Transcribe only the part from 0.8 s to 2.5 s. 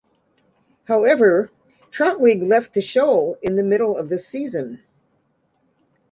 However, Trautwig